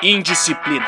[0.00, 0.86] Indisciplina.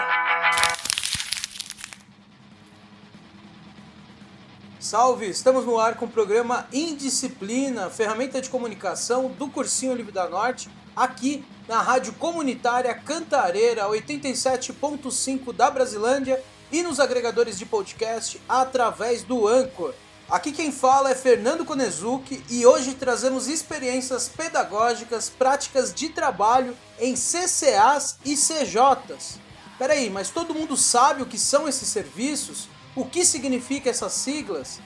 [4.78, 5.28] Salve!
[5.28, 10.70] Estamos no ar com o programa Indisciplina, ferramenta de comunicação do Cursinho Livre da Norte,
[10.94, 19.48] aqui na Rádio Comunitária Cantareira 87.5 da Brasilândia e nos agregadores de podcast através do
[19.48, 19.92] Anchor.
[20.30, 27.16] Aqui quem fala é Fernando Konezuki e hoje trazemos experiências pedagógicas, práticas de trabalho em
[27.16, 29.40] CCAs e CJs.
[29.76, 32.68] Peraí, mas todo mundo sabe o que são esses serviços?
[32.94, 34.78] O que significa essas siglas?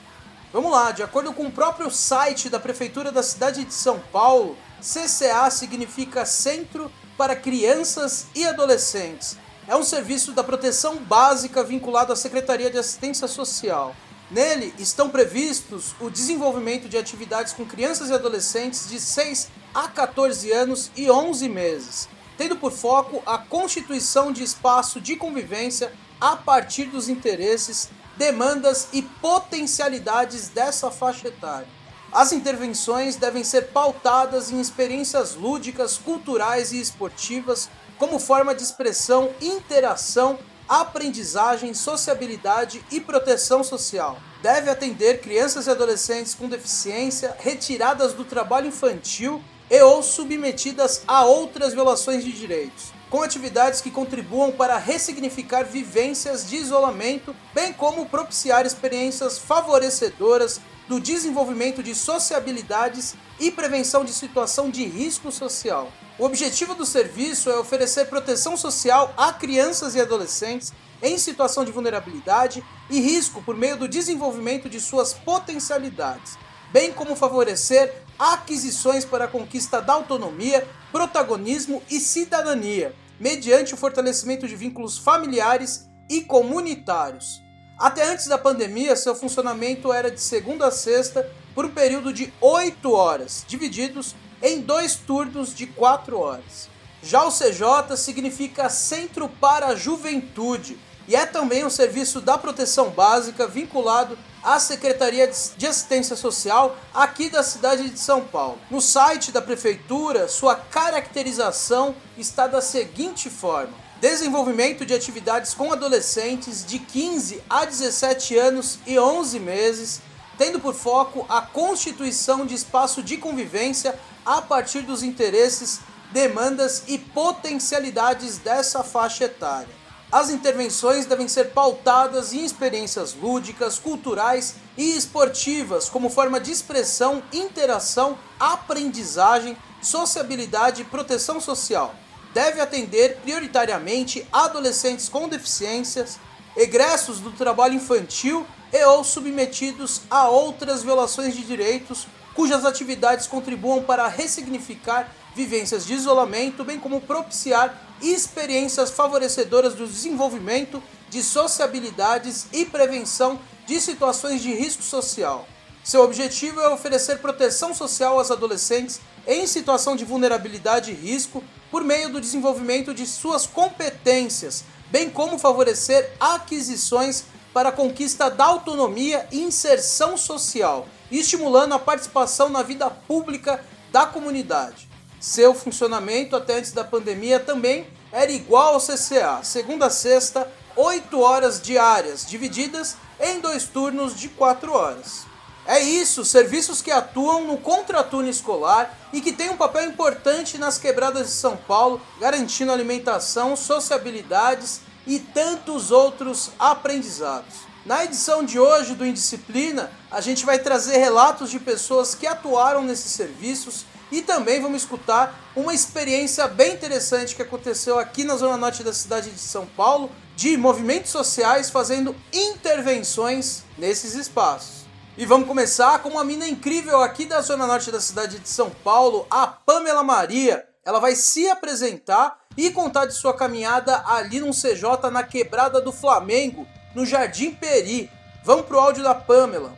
[0.51, 4.57] Vamos lá, de acordo com o próprio site da Prefeitura da cidade de São Paulo,
[4.79, 9.37] CCA significa Centro para Crianças e Adolescentes.
[9.67, 13.95] É um serviço da proteção básica vinculado à Secretaria de Assistência Social.
[14.29, 20.51] Nele estão previstos o desenvolvimento de atividades com crianças e adolescentes de 6 a 14
[20.51, 26.85] anos e 11 meses, tendo por foco a constituição de espaço de convivência a partir
[26.85, 31.67] dos interesses, demandas e potencialidades dessa faixa etária.
[32.11, 39.29] As intervenções devem ser pautadas em experiências lúdicas, culturais e esportivas como forma de expressão,
[39.39, 44.17] interação aprendizagem, sociabilidade e proteção social.
[44.41, 51.25] Deve atender crianças e adolescentes com deficiência retiradas do trabalho infantil e ou submetidas a
[51.25, 58.05] outras violações de direitos, com atividades que contribuam para ressignificar vivências de isolamento, bem como
[58.07, 65.91] propiciar experiências favorecedoras do desenvolvimento de sociabilidades e prevenção de situação de risco social.
[66.17, 71.71] O objetivo do serviço é oferecer proteção social a crianças e adolescentes em situação de
[71.71, 76.37] vulnerabilidade e risco por meio do desenvolvimento de suas potencialidades,
[76.71, 84.47] bem como favorecer aquisições para a conquista da autonomia, protagonismo e cidadania, mediante o fortalecimento
[84.47, 87.44] de vínculos familiares e comunitários.
[87.77, 92.33] Até antes da pandemia, seu funcionamento era de segunda a sexta por um período de
[92.39, 96.69] 8 horas, divididos em dois turnos de 4 horas.
[97.03, 102.89] Já o CJ significa Centro para a Juventude e é também um serviço da proteção
[102.89, 108.57] básica vinculado à Secretaria de Assistência Social aqui da cidade de São Paulo.
[108.71, 116.63] No site da prefeitura, sua caracterização está da seguinte forma: desenvolvimento de atividades com adolescentes
[116.63, 119.99] de 15 a 17 anos e 11 meses,
[120.37, 125.79] tendo por foco a constituição de espaço de convivência a partir dos interesses,
[126.11, 129.73] demandas e potencialidades dessa faixa etária.
[130.11, 137.23] As intervenções devem ser pautadas em experiências lúdicas, culturais e esportivas, como forma de expressão,
[137.33, 141.95] interação, aprendizagem, sociabilidade e proteção social.
[142.35, 146.19] Deve atender prioritariamente adolescentes com deficiências,
[146.57, 153.81] egressos do trabalho infantil e ou submetidos a outras violações de direitos cujas atividades contribuam
[153.81, 162.65] para ressignificar vivências de isolamento, bem como propiciar experiências favorecedoras do desenvolvimento de sociabilidades e
[162.65, 165.47] prevenção de situações de risco social.
[165.85, 171.41] Seu objetivo é oferecer proteção social aos adolescentes em situação de vulnerabilidade e risco
[171.75, 178.45] por meio do desenvolvimento de suas competências, bem como favorecer aquisições para a conquista da
[178.45, 184.87] autonomia e inserção social, estimulando a participação na vida pública da comunidade.
[185.19, 191.19] Seu funcionamento até antes da pandemia também era igual ao CCA, segunda a sexta, 8
[191.19, 195.25] horas diárias, divididas em dois turnos de 4 horas.
[195.67, 200.77] É isso, serviços que atuam no contraturno escolar e que têm um papel importante nas
[200.77, 207.65] quebradas de São Paulo, garantindo alimentação, sociabilidades e tantos outros aprendizados.
[207.83, 212.83] Na edição de hoje do Indisciplina, a gente vai trazer relatos de pessoas que atuaram
[212.83, 218.55] nesses serviços e também vamos escutar uma experiência bem interessante que aconteceu aqui na zona
[218.55, 224.84] norte da cidade de São Paulo, de movimentos sociais fazendo intervenções nesses espaços.
[225.17, 228.69] E vamos começar com uma mina incrível aqui da zona norte da cidade de São
[228.69, 230.67] Paulo, a Pamela Maria.
[230.83, 235.93] Ela vai se apresentar e contar de sua caminhada ali num CJ na quebrada do
[235.93, 238.11] Flamengo, no Jardim Peri.
[238.43, 239.73] Vamos pro áudio da Pamela.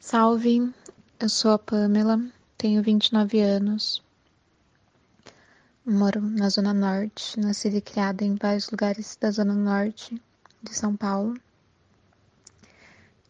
[0.00, 0.74] Salve,
[1.20, 2.20] eu sou a Pamela,
[2.56, 4.02] tenho 29 anos.
[5.86, 10.20] Moro na Zona Norte, nascida e criada em vários lugares da Zona Norte
[10.62, 11.34] de São Paulo.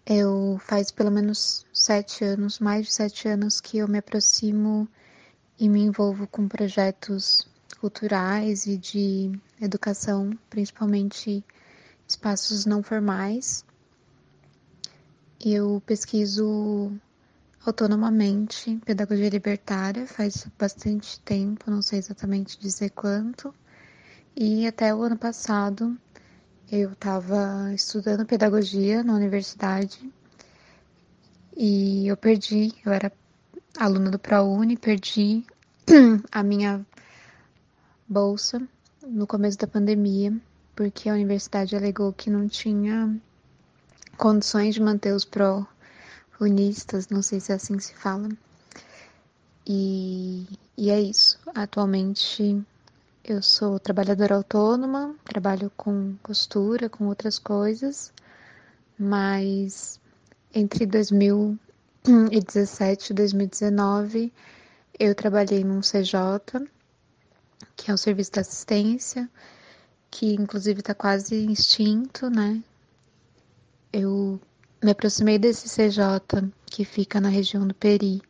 [0.06, 4.88] Eu faz pelo menos sete anos, mais de sete anos, que eu me aproximo
[5.58, 7.46] e me envolvo com projetos
[7.80, 9.30] culturais e de
[9.60, 11.44] educação, principalmente
[12.06, 13.64] espaços não formais.
[15.44, 16.90] Eu pesquiso
[17.64, 23.54] autonomamente pedagogia libertária faz bastante tempo, não sei exatamente dizer quanto.
[24.34, 25.98] E até o ano passado
[26.70, 30.12] eu estava estudando pedagogia na universidade
[31.56, 33.10] e eu perdi, eu era
[33.78, 35.44] aluna do ProUni, perdi
[36.30, 36.86] a minha
[38.06, 38.60] bolsa
[39.02, 40.36] no começo da pandemia,
[40.76, 43.18] porque a universidade alegou que não tinha
[44.18, 48.28] condições de manter os pró-unistas, não sei se é assim se fala.
[49.66, 51.38] E, e é isso.
[51.54, 52.62] Atualmente
[53.32, 58.12] eu sou trabalhadora autônoma, trabalho com costura, com outras coisas,
[58.98, 60.00] mas
[60.54, 64.32] entre 2017 e 2019
[64.98, 66.66] eu trabalhei num CJ,
[67.76, 69.28] que é o Serviço de Assistência,
[70.10, 72.62] que inclusive está quase extinto, né?
[73.92, 74.40] Eu
[74.82, 78.22] me aproximei desse CJ que fica na região do Peri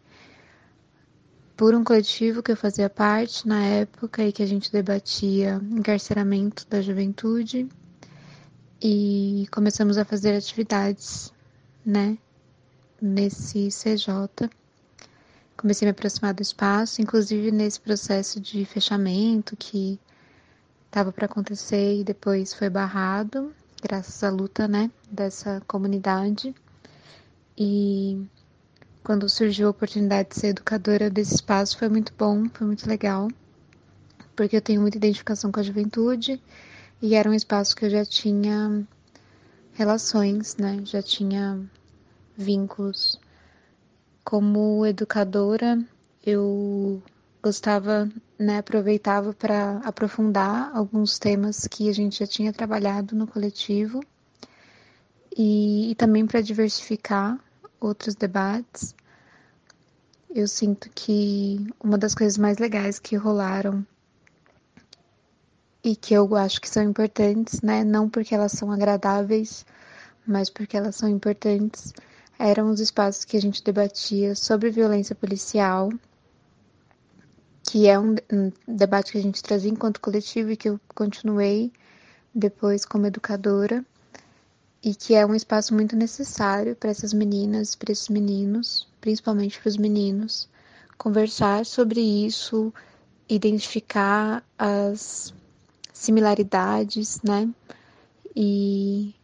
[1.59, 6.65] por um coletivo que eu fazia parte na época e que a gente debatia encarceramento
[6.71, 7.69] da juventude
[8.81, 11.33] e começamos a fazer atividades,
[11.85, 12.17] né,
[13.03, 14.49] nesse CJ.
[15.57, 19.99] Comecei a me aproximar do espaço, inclusive nesse processo de fechamento que
[20.87, 23.53] estava para acontecer e depois foi barrado,
[23.83, 26.55] graças à luta, né, dessa comunidade.
[27.57, 28.25] E
[29.09, 33.29] quando surgiu a oportunidade de ser educadora desse espaço, foi muito bom, foi muito legal,
[34.37, 36.39] porque eu tenho muita identificação com a juventude
[37.01, 38.87] e era um espaço que eu já tinha
[39.73, 40.83] relações, né?
[40.85, 41.59] Já tinha
[42.37, 43.19] vínculos.
[44.23, 45.83] Como educadora,
[46.23, 47.03] eu
[47.43, 54.05] gostava, né, aproveitava para aprofundar alguns temas que a gente já tinha trabalhado no coletivo
[55.35, 57.43] e, e também para diversificar
[57.81, 58.95] outros debates.
[60.35, 63.87] Eu sinto que uma das coisas mais legais que rolaram
[65.83, 69.65] e que eu acho que são importantes, né, não porque elas são agradáveis,
[70.27, 71.95] mas porque elas são importantes,
[72.39, 75.91] eram os espaços que a gente debatia sobre violência policial,
[77.63, 78.15] que é um,
[78.67, 81.73] debate que a gente trazia enquanto coletivo e que eu continuei
[82.35, 83.85] depois como educadora
[84.83, 89.69] e que é um espaço muito necessário para essas meninas, para esses meninos, principalmente para
[89.69, 90.49] os meninos,
[90.97, 92.73] conversar sobre isso,
[93.29, 95.35] identificar as
[95.93, 97.49] similaridades, né?
[98.35, 99.15] E,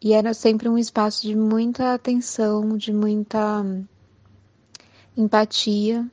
[0.00, 3.64] e era sempre um espaço de muita atenção, de muita
[5.16, 6.06] empatia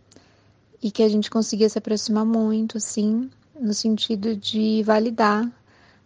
[0.82, 3.30] e que a gente conseguia se aproximar muito, assim,
[3.60, 5.50] no sentido de validar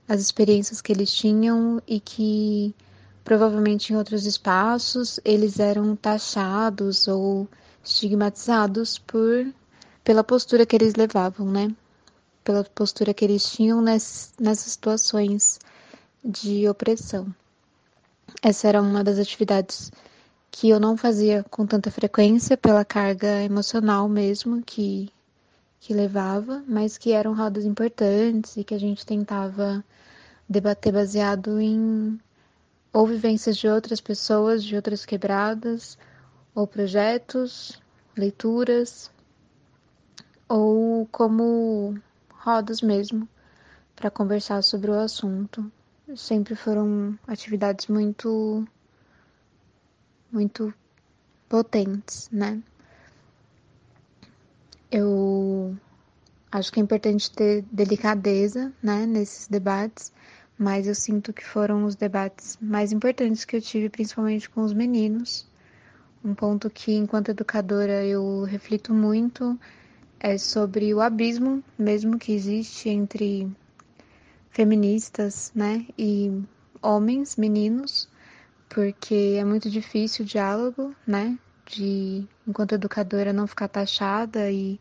[0.10, 2.74] as experiências que eles tinham e que
[3.24, 7.48] provavelmente em outros espaços eles eram taxados ou
[7.84, 9.46] estigmatizados por
[10.04, 11.72] pela postura que eles levavam, né?
[12.44, 15.60] Pela postura que eles tinham nessas, nessas situações
[16.26, 17.28] de opressão.
[18.42, 19.92] Essa era uma das atividades
[20.50, 25.12] que eu não fazia com tanta frequência pela carga emocional mesmo que
[25.80, 29.84] que levava, mas que eram rodas importantes e que a gente tentava
[30.50, 32.20] debater baseado em
[32.92, 35.98] ou vivências de outras pessoas, de outras quebradas,
[36.56, 37.80] ou projetos,
[38.18, 39.12] leituras,
[40.48, 41.96] ou como
[42.32, 43.30] rodas mesmo
[43.96, 45.72] para conversar sobre o assunto.
[46.16, 48.68] Sempre foram atividades muito
[50.32, 50.74] muito
[51.48, 52.62] potentes, né?
[54.92, 55.78] Eu
[56.52, 60.12] acho que é importante ter delicadeza, né, nesses debates,
[60.60, 64.74] mas eu sinto que foram os debates mais importantes que eu tive, principalmente com os
[64.74, 65.48] meninos.
[66.22, 69.58] Um ponto que, enquanto educadora, eu reflito muito
[70.20, 73.50] é sobre o abismo mesmo que existe entre
[74.50, 76.44] feministas, né, e
[76.82, 78.10] homens, meninos,
[78.68, 84.78] porque é muito difícil o diálogo, né, de enquanto educadora não ficar taxada e,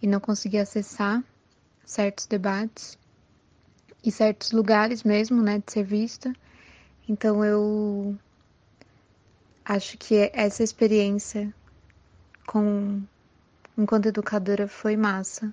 [0.00, 1.20] e não conseguir acessar
[1.84, 2.96] certos debates
[4.06, 6.32] e certos lugares mesmo, né, de ser vista.
[7.08, 8.16] Então eu
[9.64, 11.52] acho que essa experiência
[12.46, 13.02] com
[13.76, 15.52] enquanto educadora foi massa.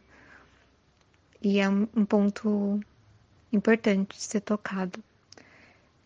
[1.41, 2.79] E é um ponto
[3.51, 5.03] importante de ser tocado.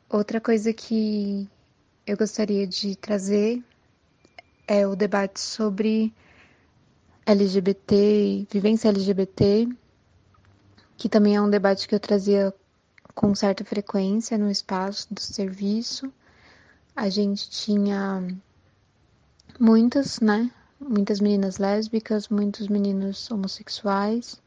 [0.09, 1.47] Outra coisa que
[2.05, 3.61] eu gostaria de trazer
[4.65, 6.13] é o debate sobre
[7.25, 9.67] LGBT, vivência LGBT,
[10.97, 12.53] que também é um debate que eu trazia
[13.13, 16.11] com certa frequência no espaço do serviço.
[16.95, 18.27] A gente tinha
[19.59, 20.51] muitas, né?
[20.79, 24.41] Muitas meninas lésbicas, muitos meninos homossexuais.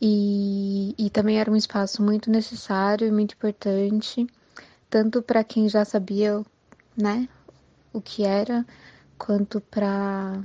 [0.00, 4.26] E, e também era um espaço muito necessário e muito importante,
[4.88, 6.42] tanto para quem já sabia,
[6.96, 7.28] né,
[7.92, 8.64] o que era,
[9.18, 10.42] quanto para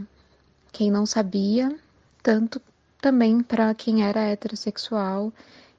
[0.74, 1.74] quem não sabia,
[2.22, 2.62] tanto
[3.06, 5.32] também para quem era heterossexual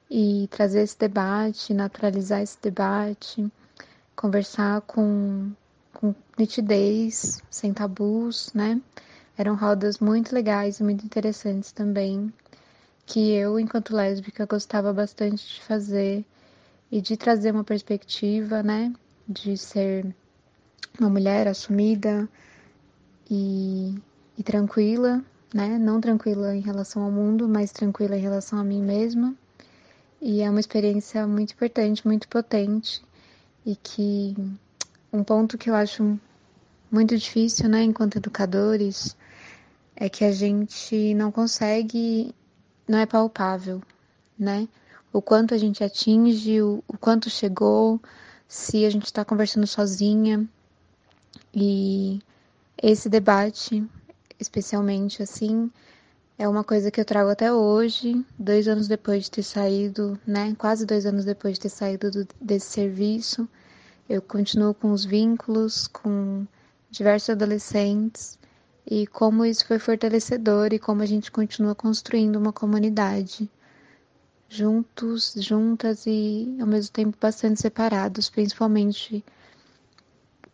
[0.09, 3.51] e trazer esse debate, naturalizar esse debate,
[4.15, 5.51] conversar com,
[5.93, 8.81] com nitidez, sem tabus, né?
[9.37, 12.31] Eram rodas muito legais e muito interessantes também,
[13.05, 16.25] que eu, enquanto lésbica, gostava bastante de fazer
[16.89, 18.93] e de trazer uma perspectiva, né?
[19.27, 20.15] De ser
[20.97, 22.29] uma mulher assumida
[23.29, 23.99] e,
[24.37, 25.21] e tranquila,
[25.53, 25.77] né?
[25.77, 29.35] Não tranquila em relação ao mundo, mas tranquila em relação a mim mesma.
[30.21, 33.03] E é uma experiência muito importante, muito potente
[33.65, 34.35] e que
[35.11, 36.19] um ponto que eu acho
[36.91, 39.15] muito difícil, né, enquanto educadores,
[39.95, 42.33] é que a gente não consegue,
[42.87, 43.81] não é palpável,
[44.37, 44.67] né?
[45.11, 47.99] O quanto a gente atinge, o, o quanto chegou,
[48.47, 50.47] se a gente está conversando sozinha.
[51.53, 52.21] E
[52.81, 53.83] esse debate,
[54.39, 55.71] especialmente assim,
[56.37, 60.55] é uma coisa que eu trago até hoje, dois anos depois de ter saído, né?
[60.57, 63.49] Quase dois anos depois de ter saído do, desse serviço.
[64.07, 66.45] Eu continuo com os vínculos, com
[66.91, 68.37] diversos adolescentes
[68.85, 73.49] e como isso foi fortalecedor e como a gente continua construindo uma comunidade
[74.49, 79.23] juntos, juntas e ao mesmo tempo bastante separados, principalmente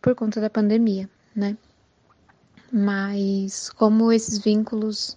[0.00, 1.56] por conta da pandemia, né?
[2.76, 5.16] Mas como esses vínculos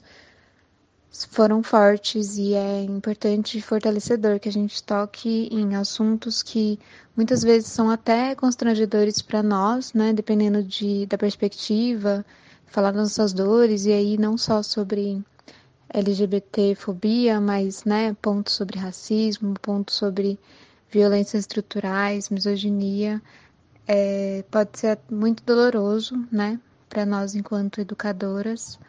[1.28, 6.80] foram fortes e é importante e fortalecedor que a gente toque em assuntos que
[7.16, 12.24] muitas vezes são até constrangedores para nós, né, dependendo de, da perspectiva,
[12.68, 15.26] falar das nossas dores e aí não só sobre
[15.90, 20.38] LGBT fobia, mas né, pontos sobre racismo, pontos sobre
[20.92, 23.20] violências estruturais, misoginia,
[23.88, 26.60] é, pode ser muito doloroso, né,
[26.90, 28.80] para nós enquanto educadoras,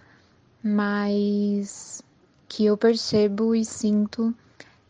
[0.62, 2.02] mas
[2.48, 4.34] que eu percebo e sinto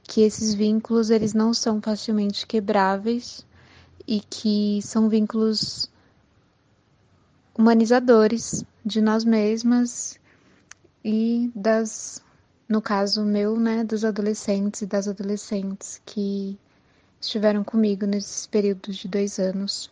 [0.02, 3.46] que esses vínculos eles não são facilmente quebráveis
[4.06, 5.90] e que são vínculos
[7.56, 10.18] humanizadores de nós mesmas
[11.04, 12.22] e das
[12.68, 16.58] no caso meu, né, dos adolescentes e das adolescentes que
[17.18, 19.90] estiveram comigo nesses períodos de dois anos,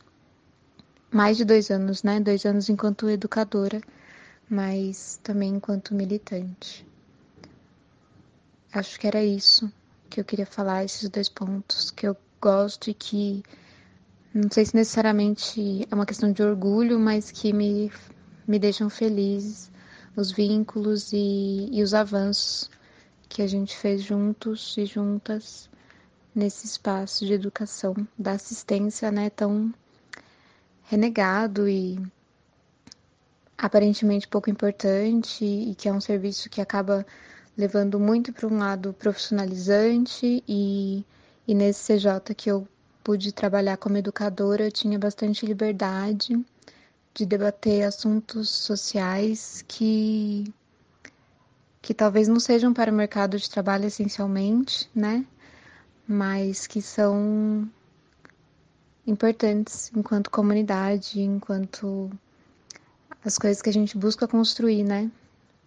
[1.16, 3.80] mais de dois anos, né, dois anos enquanto educadora,
[4.50, 6.86] mas também enquanto militante.
[8.70, 9.72] Acho que era isso
[10.10, 13.42] que eu queria falar, esses dois pontos que eu gosto e que
[14.34, 17.90] não sei se necessariamente é uma questão de orgulho, mas que me,
[18.46, 19.72] me deixam felizes
[20.14, 22.70] os vínculos e, e os avanços
[23.26, 25.70] que a gente fez juntos e juntas
[26.34, 29.72] nesse espaço de educação, da assistência, né, tão
[30.86, 32.00] renegado e
[33.58, 37.06] aparentemente pouco importante e que é um serviço que acaba
[37.56, 41.04] levando muito para um lado profissionalizante e,
[41.48, 42.68] e nesse CJ que eu
[43.02, 46.38] pude trabalhar como educadora, eu tinha bastante liberdade
[47.14, 50.52] de debater assuntos sociais que
[51.80, 55.24] que talvez não sejam para o mercado de trabalho essencialmente, né?
[56.06, 57.70] Mas que são
[59.06, 62.10] importantes enquanto comunidade, enquanto
[63.24, 65.10] as coisas que a gente busca construir, né?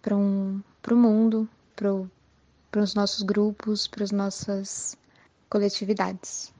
[0.02, 4.96] Para um, o mundo, para os nossos grupos, para as nossas
[5.48, 6.52] coletividades.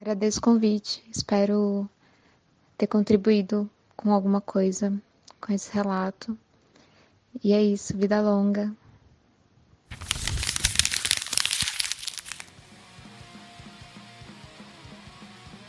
[0.00, 1.88] Agradeço o convite, espero
[2.76, 4.92] ter contribuído com alguma coisa
[5.40, 6.38] com esse relato.
[7.42, 8.74] E é isso, vida longa.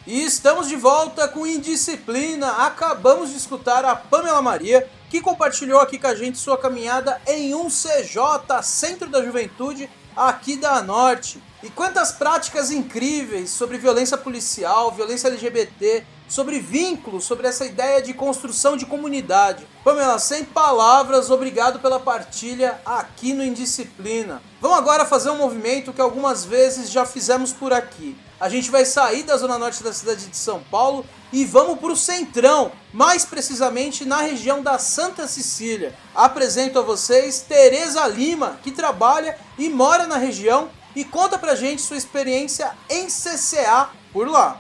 [0.08, 2.66] E estamos de volta com Indisciplina.
[2.66, 7.54] Acabamos de escutar a Pamela Maria que compartilhou aqui com a gente sua caminhada em
[7.54, 11.44] um CJ, Centro da Juventude, aqui da Norte.
[11.68, 18.14] E quantas práticas incríveis sobre violência policial, violência LGBT, sobre vínculos, sobre essa ideia de
[18.14, 19.68] construção de comunidade.
[19.84, 24.42] Pamela, sem palavras, obrigado pela partilha aqui no Indisciplina.
[24.62, 28.18] Vamos agora fazer um movimento que algumas vezes já fizemos por aqui.
[28.40, 31.92] A gente vai sair da zona norte da cidade de São Paulo e vamos para
[31.92, 35.94] o centrão, mais precisamente na região da Santa Cecília.
[36.16, 41.80] Apresento a vocês Tereza Lima, que trabalha e mora na região e conta pra gente
[41.84, 44.60] sua experiência em CCA por lá.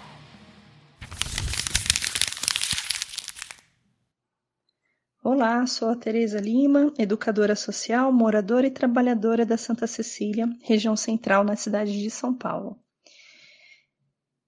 [5.23, 11.43] Olá, sou a Tereza Lima, educadora social, moradora e trabalhadora da Santa Cecília, região central
[11.43, 12.79] na cidade de São Paulo.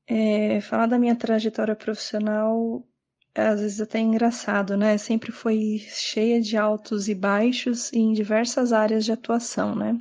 [0.08, 2.88] É, falar da minha trajetória profissional
[3.34, 4.98] é, às vezes até é engraçado, né?
[4.98, 9.98] Sempre foi cheia de altos e baixos em diversas áreas de atuação, né?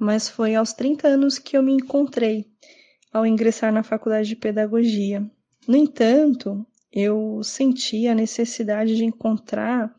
[0.00, 2.46] Mas foi aos 30 anos que eu me encontrei
[3.12, 5.22] ao ingressar na faculdade de pedagogia.
[5.68, 9.94] No entanto, eu senti a necessidade de encontrar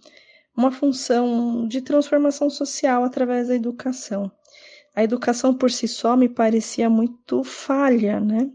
[0.58, 4.32] uma função de transformação social através da educação.
[4.96, 8.50] A educação por si só me parecia muito falha, né?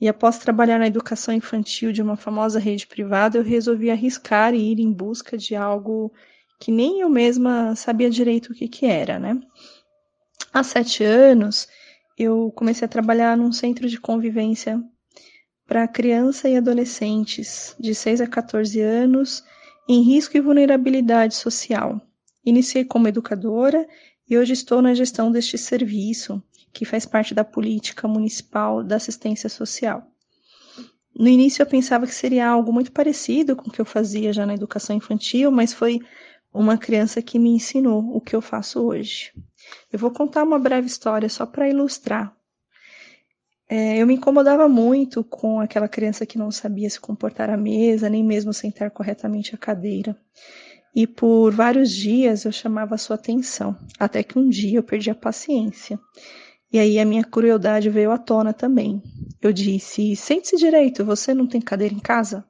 [0.00, 4.72] E após trabalhar na educação infantil de uma famosa rede privada, eu resolvi arriscar e
[4.72, 6.10] ir em busca de algo
[6.58, 9.38] que nem eu mesma sabia direito o que, que era, né?
[10.52, 11.68] Há sete anos,
[12.16, 14.82] eu comecei a trabalhar num centro de convivência
[15.66, 19.44] para criança e adolescentes de 6 a 14 anos
[19.86, 22.00] em risco e vulnerabilidade social.
[22.44, 23.86] Iniciei como educadora
[24.28, 29.50] e hoje estou na gestão deste serviço, que faz parte da política municipal da assistência
[29.50, 30.10] social.
[31.14, 34.46] No início eu pensava que seria algo muito parecido com o que eu fazia já
[34.46, 36.00] na educação infantil, mas foi
[36.54, 39.32] uma criança que me ensinou o que eu faço hoje.
[39.92, 42.36] Eu vou contar uma breve história só para ilustrar
[43.68, 48.08] é, eu me incomodava muito com aquela criança que não sabia se comportar à mesa,
[48.08, 50.16] nem mesmo sentar corretamente à cadeira.
[50.94, 55.10] E por vários dias eu chamava a sua atenção, até que um dia eu perdi
[55.10, 56.00] a paciência.
[56.72, 59.02] E aí a minha crueldade veio à tona também.
[59.40, 62.44] Eu disse: Sente-se direito, você não tem cadeira em casa?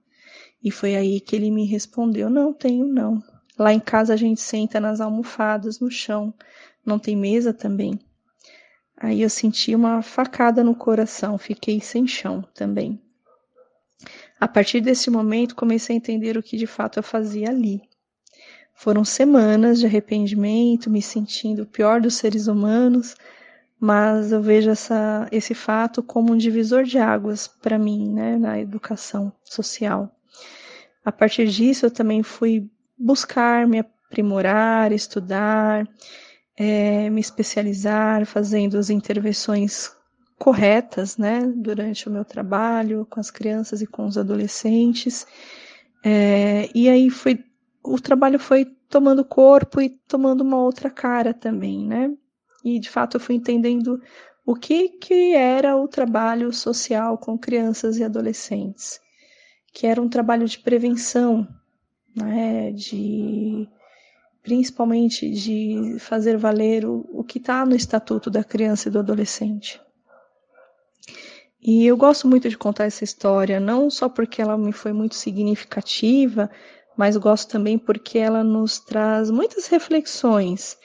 [0.62, 3.20] E foi aí que ele me respondeu: Não tenho, não.
[3.58, 6.32] Lá em casa a gente senta nas almofadas, no chão.
[6.84, 7.98] Não tem mesa também.
[8.96, 13.00] Aí eu senti uma facada no coração, fiquei sem chão também.
[14.40, 17.82] A partir desse momento, comecei a entender o que de fato eu fazia ali.
[18.74, 23.16] Foram semanas de arrependimento, me sentindo o pior dos seres humanos,
[23.80, 28.60] mas eu vejo essa, esse fato como um divisor de águas para mim, né, na
[28.60, 30.10] educação social.
[31.04, 35.88] A partir disso, eu também fui buscar me aprimorar, estudar,
[36.58, 39.96] é, me especializar fazendo as intervenções
[40.36, 45.26] corretas, né, durante o meu trabalho com as crianças e com os adolescentes.
[46.04, 47.44] É, e aí foi,
[47.84, 52.10] o trabalho foi tomando corpo e tomando uma outra cara também, né?
[52.64, 54.00] E de fato eu fui entendendo
[54.46, 59.00] o que que era o trabalho social com crianças e adolescentes,
[59.72, 61.46] que era um trabalho de prevenção,
[62.16, 63.68] né, de
[64.42, 69.80] principalmente de fazer valer o, o que está no Estatuto da Criança e do Adolescente.
[71.60, 75.16] E eu gosto muito de contar essa história, não só porque ela me foi muito
[75.16, 76.48] significativa,
[76.96, 80.78] mas gosto também porque ela nos traz muitas reflexões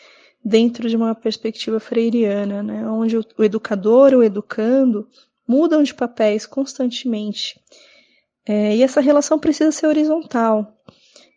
[0.44, 5.08] dentro de uma perspectiva freiriana, né, onde o, o educador, o educando,
[5.48, 7.60] mudam de papéis constantemente.
[8.46, 10.73] É, e essa relação precisa ser horizontal.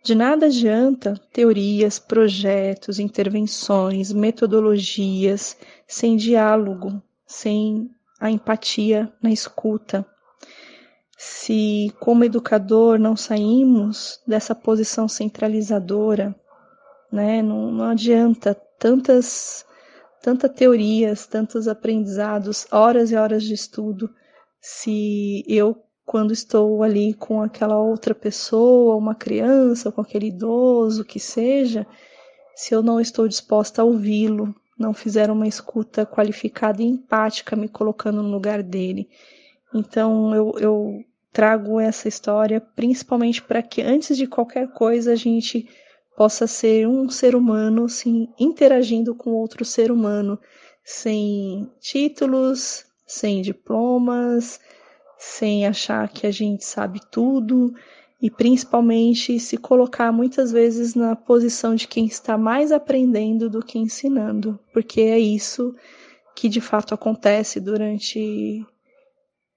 [0.06, 7.90] De nada adianta teorias, projetos, intervenções, metodologias sem diálogo, sem
[8.20, 10.06] a empatia na escuta.
[11.18, 16.32] Se, como educador, não saímos dessa posição centralizadora,
[17.10, 19.66] né, não, não adianta tantas,
[20.22, 24.08] tantas teorias, tantos aprendizados, horas e horas de estudo,
[24.60, 31.18] se eu quando estou ali com aquela outra pessoa, uma criança, com aquele idoso, que
[31.18, 31.84] seja,
[32.54, 37.68] se eu não estou disposta a ouvi-lo, não fizer uma escuta qualificada e empática, me
[37.68, 39.10] colocando no lugar dele.
[39.74, 45.68] Então eu, eu trago essa história principalmente para que antes de qualquer coisa a gente
[46.16, 50.38] possa ser um ser humano, sim, interagindo com outro ser humano,
[50.84, 54.60] sem títulos, sem diplomas,
[55.26, 57.74] sem achar que a gente sabe tudo
[58.22, 63.78] e principalmente se colocar muitas vezes na posição de quem está mais aprendendo do que
[63.78, 65.74] ensinando, porque é isso
[66.34, 68.64] que de fato acontece durante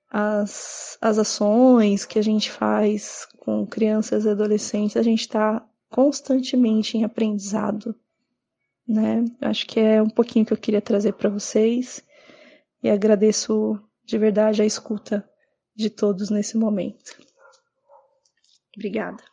[0.09, 6.97] as, as ações que a gente faz com crianças e adolescentes, a gente está constantemente
[6.97, 7.95] em aprendizado,
[8.87, 9.23] né?
[9.39, 12.03] Acho que é um pouquinho que eu queria trazer para vocês
[12.81, 15.28] e agradeço de verdade a escuta
[15.79, 17.15] de todos nesse momento.
[18.75, 19.23] Obrigada.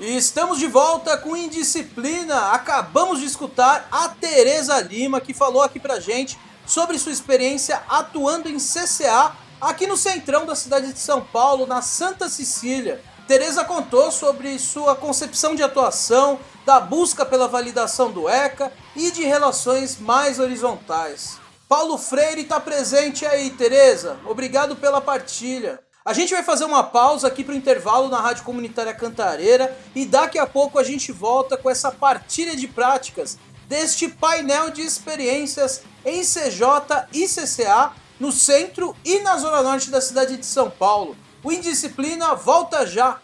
[0.00, 2.52] E estamos de volta com Indisciplina.
[2.52, 8.48] Acabamos de escutar a Tereza Lima, que falou aqui pra gente sobre sua experiência atuando
[8.48, 13.02] em CCA aqui no centrão da cidade de São Paulo, na Santa Cecília.
[13.26, 19.22] Tereza contou sobre sua concepção de atuação, da busca pela validação do ECA e de
[19.22, 21.38] relações mais horizontais.
[21.66, 24.18] Paulo Freire está presente aí, Tereza.
[24.26, 25.80] Obrigado pela partilha.
[26.04, 30.04] A gente vai fazer uma pausa aqui para o intervalo na Rádio Comunitária Cantareira e
[30.04, 35.80] daqui a pouco a gente volta com essa partilha de práticas deste painel de experiências
[36.04, 41.16] em CJ e CCA no centro e na zona norte da cidade de São Paulo.
[41.42, 43.22] O Indisciplina volta já!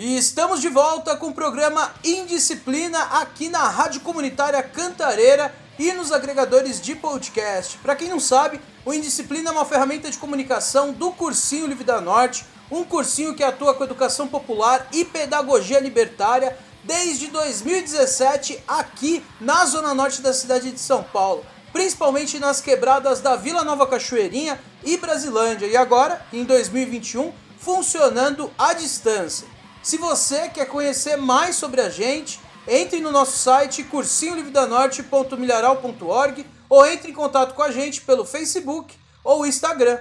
[0.00, 6.12] E estamos de volta com o programa Indisciplina aqui na Rádio Comunitária Cantareira e nos
[6.12, 7.76] agregadores de podcast.
[7.78, 12.00] Para quem não sabe, o Indisciplina é uma ferramenta de comunicação do Cursinho Livre da
[12.00, 19.64] Norte, um cursinho que atua com educação popular e pedagogia libertária desde 2017 aqui na
[19.64, 24.96] zona norte da cidade de São Paulo, principalmente nas quebradas da Vila Nova Cachoeirinha e
[24.96, 29.57] Brasilândia, e agora, em 2021, funcionando à distância.
[29.82, 37.10] Se você quer conhecer mais sobre a gente, entre no nosso site cursinholivedanorte.milharal.org ou entre
[37.10, 39.98] em contato com a gente pelo Facebook ou Instagram.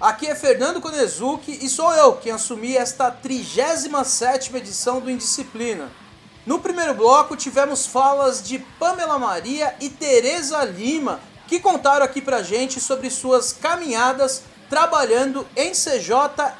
[0.00, 5.90] Aqui é Fernando Konezuki e sou eu quem assumi esta 37ª edição do Indisciplina.
[6.44, 12.42] No primeiro bloco tivemos falas de Pamela Maria e Teresa Lima, que contaram aqui pra
[12.42, 16.10] gente sobre suas caminhadas trabalhando em CJ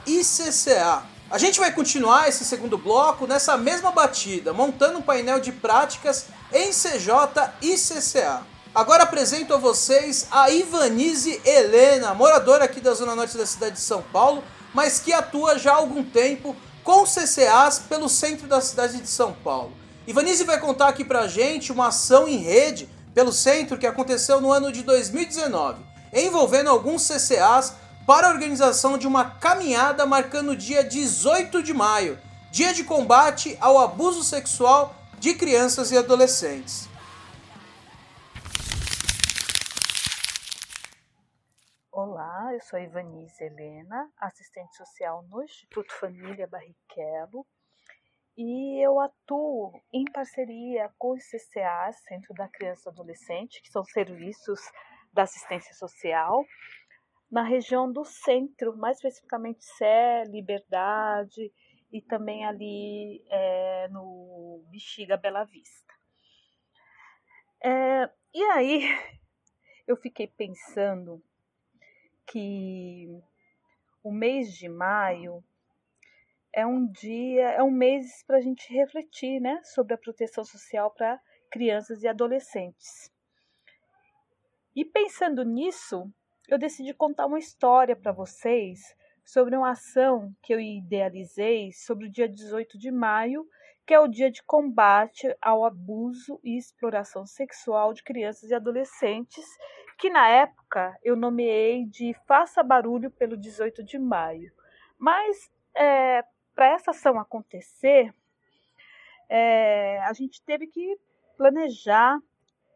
[0.07, 1.12] e CCA.
[1.33, 6.27] A gente vai continuar esse segundo bloco nessa mesma batida, montando um painel de práticas
[6.53, 8.43] em CJ e CCA.
[8.75, 13.81] Agora apresento a vocês a Ivanise Helena, moradora aqui da zona norte da cidade de
[13.81, 19.01] São Paulo, mas que atua já há algum tempo com CCAs pelo centro da cidade
[19.01, 19.73] de São Paulo.
[20.07, 24.53] Ivanise vai contar aqui pra gente uma ação em rede pelo centro que aconteceu no
[24.53, 25.81] ano de 2019,
[26.13, 27.73] envolvendo alguns CCAs
[28.07, 32.19] para a organização de uma caminhada marcando o dia 18 de maio,
[32.51, 36.89] dia de combate ao abuso sexual de crianças e adolescentes.
[41.93, 47.47] Olá, eu sou Ivanise Helena, assistente social no Instituto Família Barrichello
[48.37, 53.85] e eu atuo em parceria com os CCAs, Centro da Criança e Adolescente, que são
[53.85, 54.61] serviços
[55.13, 56.45] da assistência social,
[57.33, 61.51] na região do centro, mais especificamente Sé, Liberdade
[61.91, 65.95] e também ali é, no Bexiga Bela Vista.
[67.65, 68.83] É, e aí
[69.89, 71.23] eu fiquei pensando
[72.27, 73.09] que
[74.05, 75.43] o mês de maio
[76.53, 80.91] é um dia, é um mês para a gente refletir né, sobre a proteção social
[80.91, 81.19] para
[81.51, 83.11] crianças e adolescentes.
[84.77, 86.13] E pensando nisso,
[86.53, 92.11] eu decidi contar uma história para vocês sobre uma ação que eu idealizei sobre o
[92.11, 93.49] dia 18 de maio,
[93.87, 99.47] que é o dia de combate ao abuso e exploração sexual de crianças e adolescentes,
[99.99, 104.53] que na época eu nomeei de Faça Barulho pelo 18 de maio.
[104.99, 106.23] Mas é,
[106.55, 108.15] para essa ação acontecer,
[109.27, 110.99] é, a gente teve que
[111.35, 112.21] planejar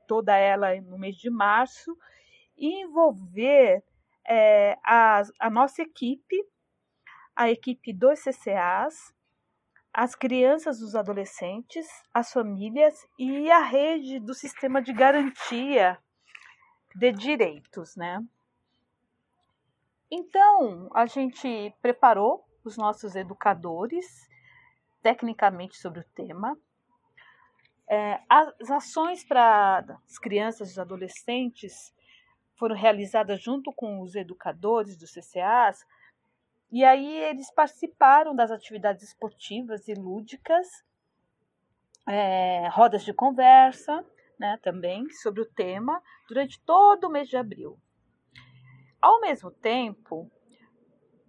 [0.06, 1.94] toda ela no mês de março
[2.58, 3.82] envolver
[4.26, 6.36] é, a, a nossa equipe,
[7.34, 9.14] a equipe dos CCAs,
[9.92, 15.98] as crianças, os adolescentes, as famílias e a rede do sistema de garantia
[16.94, 18.22] de direitos, né?
[20.10, 24.06] Então, a gente preparou os nossos educadores
[25.02, 26.56] tecnicamente sobre o tema.
[27.88, 31.94] É, as ações para as crianças e os adolescentes
[32.56, 35.84] foram realizadas junto com os educadores dos CCAs,
[36.70, 40.66] e aí eles participaram das atividades esportivas e lúdicas,
[42.08, 44.04] é, rodas de conversa,
[44.38, 47.78] né, também sobre o tema, durante todo o mês de abril.
[49.00, 50.30] Ao mesmo tempo,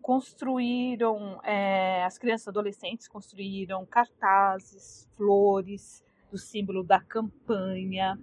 [0.01, 8.17] construíram, é, as crianças e adolescentes construíram cartazes, flores do símbolo da campanha,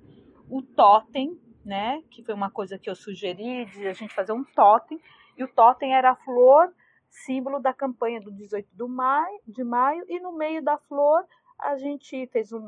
[0.49, 4.45] o totem, né, que foi uma coisa que eu sugeri de a gente fazer um
[4.45, 5.01] totem,
[5.37, 6.73] e o totem era a flor,
[7.11, 11.25] símbolo da campanha do 18 do maio, de maio, e no meio da flor
[11.59, 12.61] a gente fez um,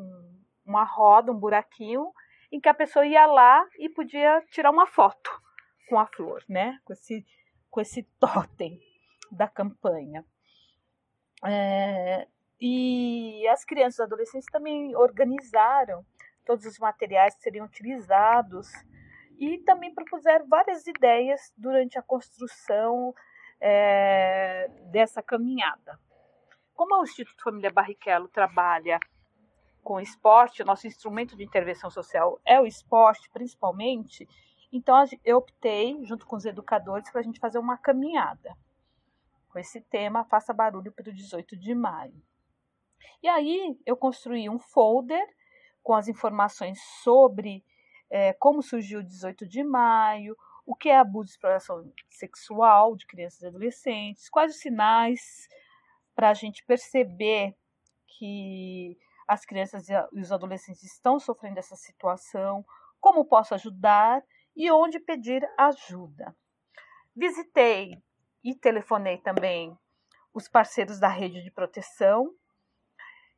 [0.65, 2.13] uma roda, um buraquinho,
[2.51, 5.31] em que a pessoa ia lá e podia tirar uma foto
[5.89, 7.27] com a flor, né, com esse,
[7.71, 8.81] com esse totem
[9.31, 10.25] da campanha.
[11.45, 12.27] É,
[12.61, 16.05] e as crianças e adolescentes também organizaram
[16.47, 18.71] todos os materiais que seriam utilizados
[19.39, 23.15] e também propuseram várias ideias durante a construção
[23.61, 25.99] é, dessa caminhada.
[26.73, 28.99] Como o Instituto Família Barrichello trabalha
[29.83, 34.27] com esporte, nosso instrumento de intervenção social é o esporte principalmente,
[34.73, 38.57] então eu optei, junto com os educadores, para a gente fazer uma caminhada
[39.49, 42.21] com esse tema Faça Barulho para o 18 de maio.
[43.23, 45.27] E aí eu construí um folder
[45.87, 47.65] com as informações sobre
[48.11, 53.07] é, como surgiu o 18 de maio, o que é abuso e exploração sexual de
[53.07, 55.49] crianças e adolescentes, quais os sinais
[56.13, 57.55] para a gente perceber
[58.19, 62.67] que as crianças e os adolescentes estão sofrendo essa situação,
[63.01, 64.25] como posso ajudar
[64.57, 66.35] e onde pedir ajuda.
[67.15, 68.03] Visitei
[68.43, 69.79] e telefonei também
[70.35, 72.35] os parceiros da rede de proteção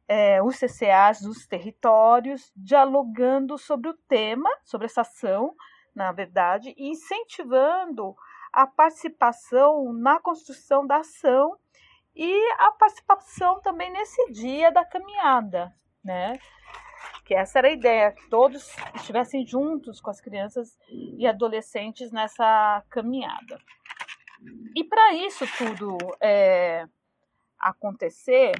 [0.08, 5.54] é, os CCAs dos territórios, dialogando sobre o tema, sobre essa ação,
[5.94, 8.16] na verdade, e incentivando
[8.50, 11.56] a participação na construção da ação
[12.16, 16.38] e a participação também nesse dia da caminhada, né?
[17.24, 22.82] Que essa era a ideia, que todos estivessem juntos com as crianças e adolescentes nessa
[22.88, 23.60] caminhada.
[24.74, 26.86] E para isso tudo é,
[27.58, 28.52] acontecer,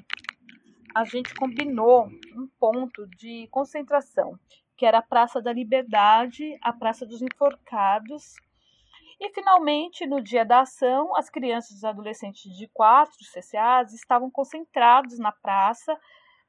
[0.94, 4.38] a gente combinou um ponto de concentração,
[4.76, 8.34] que era a Praça da Liberdade, a Praça dos Enforcados.
[9.20, 14.30] E finalmente, no dia da ação, as crianças e os adolescentes de quatro CCAs estavam
[14.30, 15.98] concentrados na praça,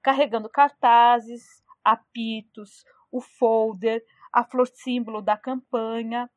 [0.01, 6.29] carregando cartazes, apitos, o folder, a flor símbolo da campanha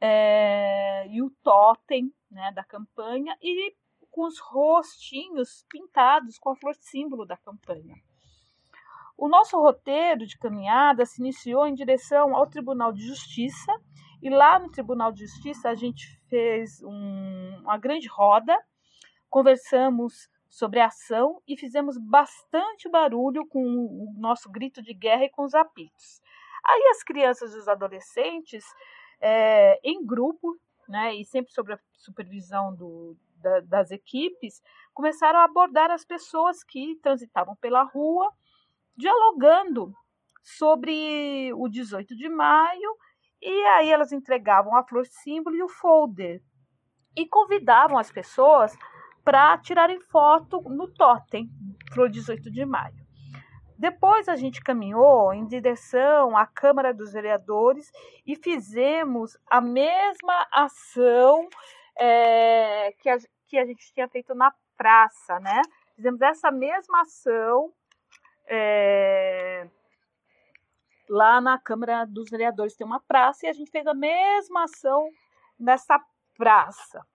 [0.00, 3.74] é, e o totem né, da campanha e
[4.14, 7.96] com os rostinhos pintados com a flor símbolo da campanha.
[9.18, 13.72] O nosso roteiro de caminhada se iniciou em direção ao Tribunal de Justiça
[14.22, 18.56] e lá no Tribunal de Justiça a gente fez um, uma grande roda,
[19.28, 25.30] conversamos sobre a ação e fizemos bastante barulho com o nosso grito de guerra e
[25.30, 26.22] com os apitos.
[26.64, 28.64] Aí as crianças e os adolescentes,
[29.20, 30.56] é, em grupo,
[30.88, 34.62] né, e sempre sob a supervisão do, da, das equipes,
[34.94, 38.32] começaram a abordar as pessoas que transitavam pela rua,
[38.96, 39.92] dialogando
[40.42, 42.96] sobre o 18 de maio,
[43.40, 46.42] e aí elas entregavam a flor símbolo e o folder,
[47.16, 48.76] e convidavam as pessoas
[49.24, 51.48] para tirarem foto no totem,
[51.92, 53.04] flor 18 de maio.
[53.76, 57.90] Depois a gente caminhou em direção à Câmara dos Vereadores
[58.26, 61.48] e fizemos a mesma ação
[61.98, 63.16] é, que, a,
[63.54, 65.62] que a gente tinha feito na praça, né?
[65.94, 67.72] Fizemos essa mesma ação
[68.46, 69.68] é,
[71.08, 75.08] lá na Câmara dos Vereadores, tem uma praça, e a gente fez a mesma ação
[75.58, 76.00] nessa
[76.36, 77.06] praça.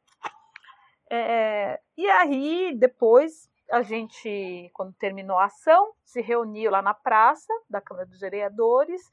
[1.10, 7.54] É, e aí, depois, a gente, quando terminou a ação, se reuniu lá na praça
[7.70, 9.12] da Câmara dos Vereadores,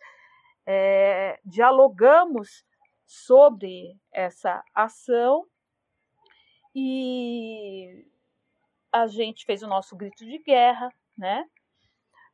[0.65, 2.65] é, dialogamos
[3.05, 5.45] sobre essa ação
[6.79, 8.05] e
[8.93, 11.49] a gente fez o nosso grito de guerra, né?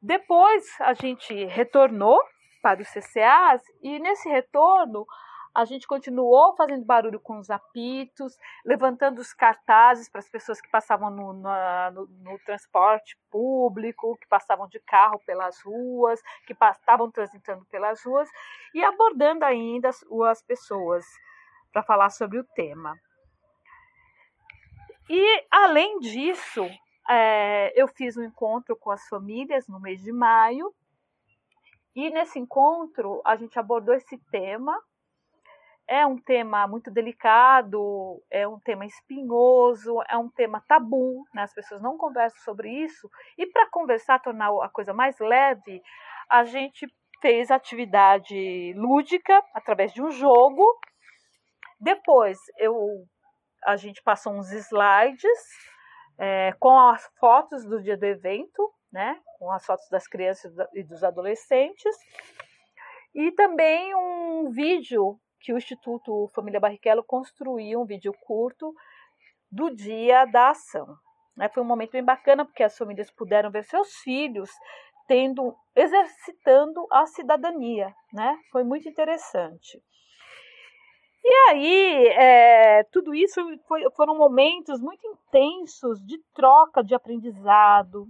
[0.00, 2.20] Depois a gente retornou
[2.61, 5.07] para os CCAs e nesse retorno
[5.55, 10.68] a gente continuou fazendo barulho com os apitos, levantando os cartazes para as pessoas que
[10.70, 17.64] passavam no, no, no, transporte público, que passavam de carro pelas ruas, que estavam transitando
[17.66, 18.28] pelas ruas,
[18.74, 21.05] e abordando ainda as, as pessoas
[21.70, 22.98] para falar sobre o tema.
[25.10, 26.68] E, além disso,
[27.08, 30.72] é, eu fiz um encontro com as famílias no mês de maio.
[31.94, 34.80] E nesse encontro a gente abordou esse tema.
[35.86, 41.42] É um tema muito delicado, é um tema espinhoso, é um tema tabu, né?
[41.42, 43.10] as pessoas não conversam sobre isso.
[43.36, 45.82] E para conversar, tornar a coisa mais leve,
[46.30, 46.86] a gente
[47.20, 50.64] fez atividade lúdica através de um jogo
[51.80, 52.76] Depois eu,
[53.64, 55.38] a gente passou uns slides
[56.18, 59.20] é, com as fotos do dia do evento, né?
[59.38, 61.96] Com as fotos das crianças e dos adolescentes.
[63.14, 68.75] E também um vídeo que o Instituto Família Barrichello construiu, um vídeo curto
[69.51, 70.96] do dia da ação.
[71.37, 71.48] Né?
[71.48, 74.51] Foi um momento bem bacana porque as famílias puderam ver seus filhos
[75.07, 78.38] tendo, exercitando a cidadania, né?
[78.51, 79.83] Foi muito interessante.
[81.24, 88.08] E aí, é, tudo isso foi, foram momentos muito intensos de troca de aprendizado,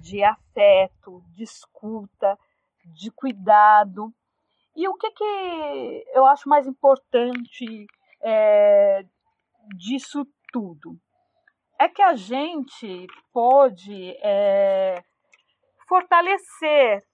[0.00, 2.36] de afeto, de escuta,
[2.84, 4.12] de cuidado.
[4.74, 7.86] E o que, que eu acho mais importante
[8.20, 9.04] é,
[9.76, 10.98] disso tudo?
[11.78, 15.02] É que a gente pode é,
[15.88, 17.04] fortalecer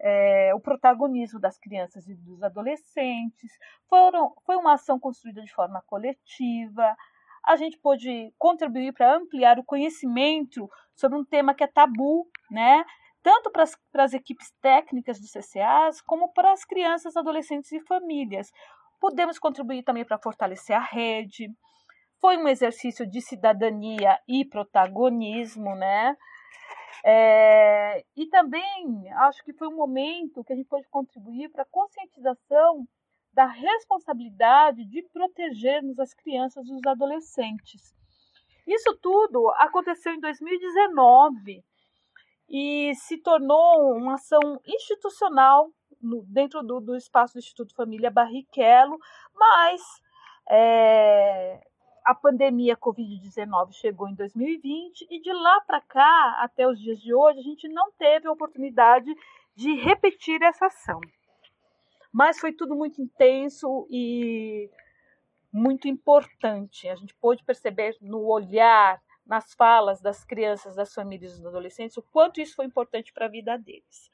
[0.00, 3.50] é, o protagonismo das crianças e dos adolescentes.
[3.88, 6.96] Foram, foi uma ação construída de forma coletiva.
[7.44, 12.84] A gente pôde contribuir para ampliar o conhecimento sobre um tema que é tabu, né?
[13.22, 13.64] tanto para
[14.04, 18.50] as equipes técnicas dos CCAs, como para as crianças, adolescentes e famílias.
[19.00, 21.50] Podemos contribuir também para fortalecer a rede.
[22.20, 26.16] Foi um exercício de cidadania e protagonismo, né?
[27.04, 31.70] É, e também acho que foi um momento que a gente pode contribuir para a
[31.70, 32.86] conscientização
[33.32, 37.94] da responsabilidade de protegermos as crianças e os adolescentes.
[38.66, 41.64] Isso tudo aconteceu em 2019
[42.48, 48.98] e se tornou uma ação institucional no, dentro do, do, espaço do Instituto Família Barrichello,
[49.34, 49.80] mas
[50.50, 51.60] é,
[52.08, 57.12] a pandemia Covid-19 chegou em 2020 e de lá para cá, até os dias de
[57.12, 59.14] hoje, a gente não teve a oportunidade
[59.54, 60.98] de repetir essa ação.
[62.10, 64.70] Mas foi tudo muito intenso e
[65.52, 66.88] muito importante.
[66.88, 71.98] A gente pôde perceber no olhar, nas falas das crianças, das famílias e dos adolescentes,
[71.98, 74.10] o quanto isso foi importante para a vida deles.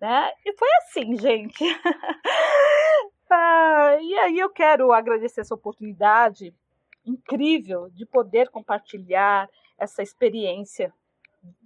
[0.00, 0.30] Né?
[0.46, 1.64] E foi assim, gente.
[3.28, 6.54] ah, e aí eu quero agradecer essa oportunidade
[7.04, 10.92] incrível de poder compartilhar essa experiência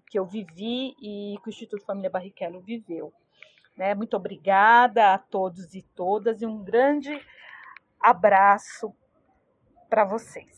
[0.09, 3.12] que eu vivi e que o Instituto Família Barrichello viveu.
[3.77, 3.94] Né?
[3.94, 7.20] Muito obrigada a todos e todas e um grande
[8.01, 8.94] abraço
[9.90, 10.56] para vocês.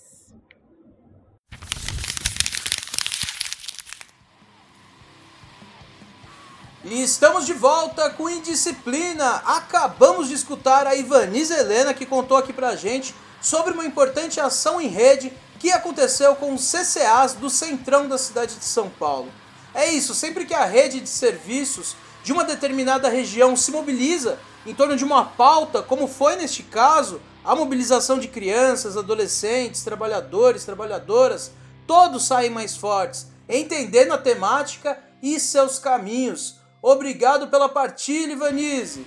[6.90, 9.42] E estamos de volta com Indisciplina.
[9.44, 14.80] Acabamos de escutar a Ivanise Helena que contou aqui pra gente sobre uma importante ação
[14.80, 19.30] em rede que aconteceu com os CCAs do centrão da cidade de São Paulo.
[19.74, 24.74] É isso, sempre que a rede de serviços de uma determinada região se mobiliza em
[24.74, 31.50] torno de uma pauta, como foi neste caso, a mobilização de crianças, adolescentes, trabalhadores, trabalhadoras,
[31.86, 36.57] todos saem mais fortes, entendendo a temática e seus caminhos.
[36.80, 39.04] Obrigado pela partilha, Ivanise.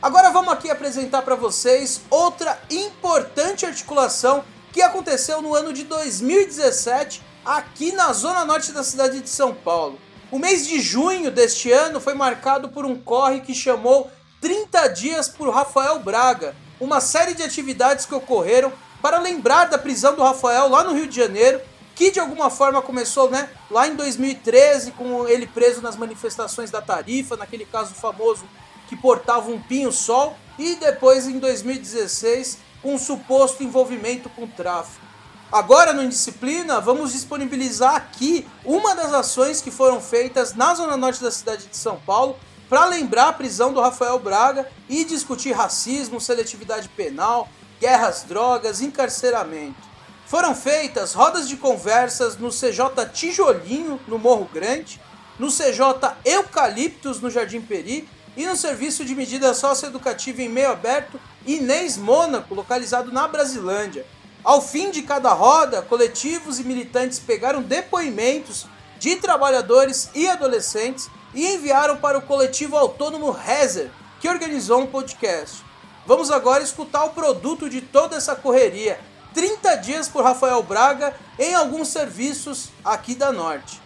[0.00, 7.22] Agora vamos aqui apresentar para vocês outra importante articulação que aconteceu no ano de 2017
[7.44, 9.98] aqui na zona norte da cidade de São Paulo.
[10.30, 15.28] O mês de junho deste ano foi marcado por um corre que chamou 30 dias
[15.28, 20.68] por Rafael Braga, uma série de atividades que ocorreram para lembrar da prisão do Rafael
[20.68, 21.60] lá no Rio de Janeiro,
[22.00, 26.80] que de alguma forma começou né, lá em 2013 com ele preso nas manifestações da
[26.80, 28.44] Tarifa, naquele caso famoso
[28.88, 35.04] que portava um pinho-sol, e depois em 2016 com um suposto envolvimento com tráfico.
[35.52, 41.22] Agora no Indisciplina, vamos disponibilizar aqui uma das ações que foram feitas na zona norte
[41.22, 42.34] da cidade de São Paulo
[42.66, 47.46] para lembrar a prisão do Rafael Braga e discutir racismo, seletividade penal,
[47.78, 49.89] guerras, drogas, encarceramento.
[50.30, 55.00] Foram feitas rodas de conversas no CJ Tijolinho, no Morro Grande,
[55.36, 61.20] no CJ Eucaliptus, no Jardim Peri, e no serviço de medida socioeducativa em meio aberto
[61.44, 64.06] Inês Mônaco, localizado na Brasilândia.
[64.44, 68.66] Ao fim de cada roda, coletivos e militantes pegaram depoimentos
[69.00, 73.90] de trabalhadores e adolescentes e enviaram para o coletivo autônomo Rezer,
[74.20, 75.64] que organizou um podcast.
[76.06, 79.09] Vamos agora escutar o produto de toda essa correria.
[79.34, 83.80] 30 dias por Rafael Braga em alguns serviços aqui da Norte.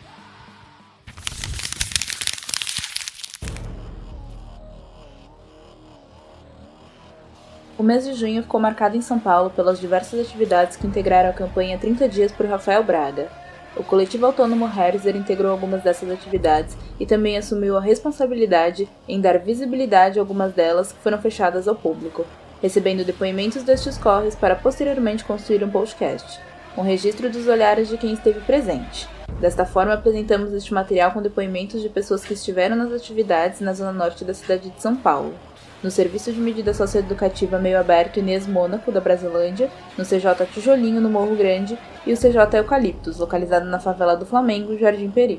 [7.76, 11.32] O mês de junho ficou marcado em São Paulo pelas diversas atividades que integraram a
[11.32, 13.28] campanha 30 Dias por Rafael Braga.
[13.76, 19.38] O coletivo autônomo Herzer integrou algumas dessas atividades e também assumiu a responsabilidade em dar
[19.38, 22.24] visibilidade a algumas delas que foram fechadas ao público.
[22.64, 26.40] Recebendo depoimentos destes corres para posteriormente construir um podcast,
[26.78, 29.06] um registro dos olhares de quem esteve presente.
[29.38, 33.92] Desta forma, apresentamos este material com depoimentos de pessoas que estiveram nas atividades na zona
[33.92, 35.34] norte da cidade de São Paulo,
[35.82, 41.10] no Serviço de Medida Socioeducativa Meio Aberto Inês Mônaco, da Brasilândia, no CJ Tijolinho, no
[41.10, 45.38] Morro Grande, e o CJ Eucaliptus, localizado na favela do Flamengo, Jardim Peri.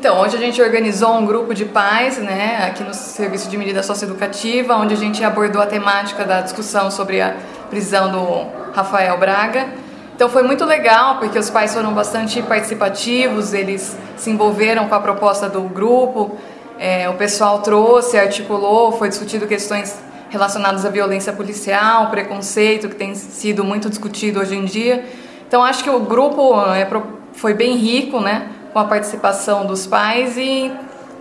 [0.00, 3.82] Então, hoje a gente organizou um grupo de pais, né, aqui no Serviço de Medida
[3.82, 7.36] Socioeducativa, onde a gente abordou a temática da discussão sobre a
[7.68, 9.68] prisão do Rafael Braga.
[10.16, 15.00] Então foi muito legal, porque os pais foram bastante participativos, eles se envolveram com a
[15.00, 16.34] proposta do grupo,
[16.78, 19.98] é, o pessoal trouxe, articulou, foi discutido questões
[20.30, 25.04] relacionadas à violência policial, preconceito, que tem sido muito discutido hoje em dia.
[25.46, 26.88] Então acho que o grupo é,
[27.34, 28.48] foi bem rico, né?
[28.72, 30.72] Com a participação dos pais e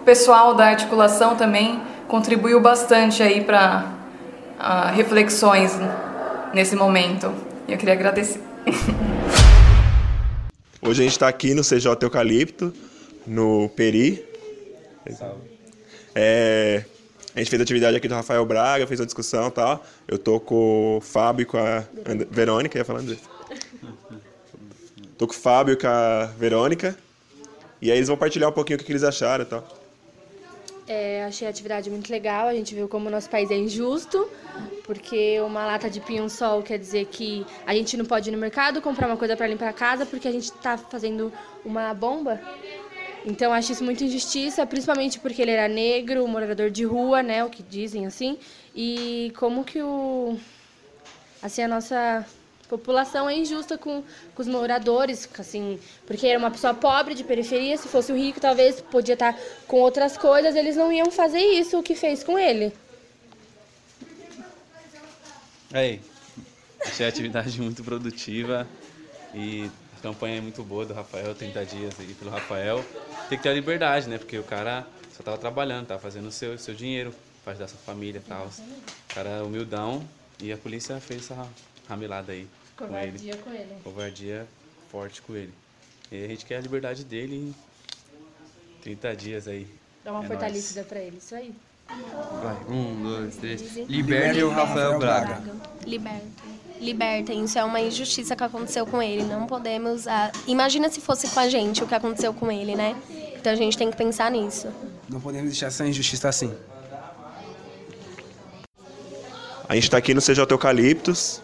[0.02, 5.74] o pessoal da articulação também contribuiu bastante aí para uh, ah, reflexões
[6.54, 7.34] nesse momento.
[7.68, 8.42] E eu queria agradecer.
[10.82, 12.74] Hoje a gente está aqui no CJ Eucalipto,
[13.28, 14.26] no Peri.
[16.16, 16.84] É,
[17.36, 19.84] a gente fez a atividade aqui do Rafael Braga, fez a discussão e tal.
[20.08, 21.84] Eu tô com o Fábio e com a
[22.32, 23.30] Verônica, ia falando isso.
[25.18, 26.98] Tô com o Fábio e com a Verônica.
[27.82, 29.68] E aí eles vão partilhar um pouquinho o que, eles acharam e tal.
[30.88, 32.48] É, achei a atividade muito legal.
[32.48, 34.30] A gente viu como o nosso país é injusto,
[34.84, 38.82] porque uma lata de pinhão-sol quer dizer que a gente não pode ir no mercado
[38.82, 41.32] comprar uma coisa para limpar a casa porque a gente está fazendo
[41.64, 42.42] uma bomba.
[43.26, 47.50] Então acho isso muito injustiça, principalmente porque ele era negro, morador de rua, né, o
[47.50, 48.38] que dizem assim,
[48.74, 50.38] e como que o
[51.42, 52.26] assim a nossa
[52.70, 54.04] população é injusta com,
[54.36, 58.40] com os moradores, assim, porque era uma pessoa pobre de periferia, se fosse o rico,
[58.40, 62.38] talvez podia estar com outras coisas, eles não iam fazer isso o que fez com
[62.38, 62.72] ele.
[65.74, 66.00] Aí,
[66.86, 68.68] achei a atividade muito produtiva
[69.34, 72.86] e a campanha é muito boa do Rafael, 30 dias aí pelo Rafael.
[73.28, 74.18] Tem que ter a liberdade, né?
[74.18, 77.14] Porque o cara só tava trabalhando, tava fazendo o seu, seu dinheiro,
[77.44, 78.48] faz da sua família e tal.
[78.48, 80.08] O cara é humildão
[80.42, 81.48] e a polícia fez essa
[81.88, 82.48] ramelada aí.
[82.80, 83.76] Covardia com ele.
[83.84, 84.48] Covardia
[84.90, 85.54] forte com ele.
[86.10, 87.56] E a gente quer a liberdade dele em
[88.82, 89.68] 30 dias aí.
[90.04, 91.54] Dá uma é fortalecida pra ele, isso aí.
[91.88, 93.76] Vai, um, dois, três.
[93.90, 95.42] Libertem o Rafael Braga.
[95.86, 96.30] Libertem.
[96.80, 97.44] Libertem.
[97.44, 99.24] Isso é uma injustiça que aconteceu com ele.
[99.24, 100.08] Não podemos.
[100.08, 102.96] Ah, imagina se fosse com a gente o que aconteceu com ele, né?
[103.36, 104.68] Então a gente tem que pensar nisso.
[105.10, 106.56] Não podemos deixar essa injustiça assim.
[109.68, 111.42] A gente está aqui no CJ Eucaliptos,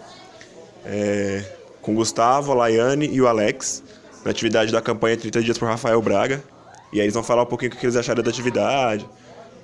[0.86, 1.44] é,
[1.82, 3.84] com o Gustavo, a Laiane e o Alex,
[4.24, 6.44] na atividade da campanha 30 Dias por Rafael Braga.
[6.94, 9.06] E aí eles vão falar um pouquinho o que eles acharam da atividade,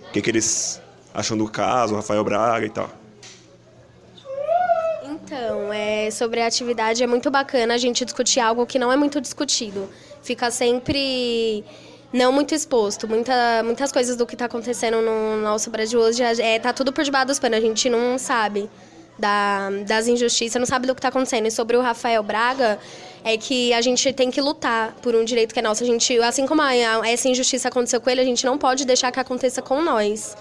[0.08, 0.82] o que, que eles
[1.14, 2.90] acham do caso, Rafael Braga e tal.
[5.04, 8.98] Então, é, sobre a atividade é muito bacana a gente discutir algo que não é
[8.98, 9.88] muito discutido.
[10.22, 11.64] Fica sempre
[12.12, 13.08] não muito exposto.
[13.08, 17.04] Muita, muitas coisas do que está acontecendo no nosso Brasil hoje é, tá tudo por
[17.04, 18.70] debaixo dos panos, a gente não sabe
[19.22, 21.46] da, das injustiças, não sabe do que está acontecendo.
[21.46, 22.80] E sobre o Rafael Braga,
[23.24, 25.84] é que a gente tem que lutar por um direito que é nosso.
[25.84, 26.74] A gente, assim como a,
[27.08, 30.36] essa injustiça aconteceu com ele, a gente não pode deixar que aconteça com nós.